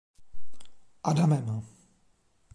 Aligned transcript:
Adamem. 1.11 1.61